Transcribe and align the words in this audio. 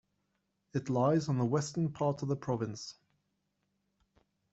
It 0.73 0.89
lies 0.89 1.29
on 1.29 1.37
the 1.37 1.45
western 1.45 1.91
part 1.93 2.23
of 2.23 2.27
the 2.29 2.35
province. 2.35 2.95